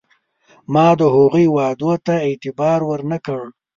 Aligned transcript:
ما 0.73 0.87
د 0.99 1.01
هغوی 1.15 1.45
وعدو 1.55 1.91
ته 2.05 2.13
اعتبار 2.27 2.79
ور 2.89 3.01
نه 3.11 3.17
کړ. 3.25 3.41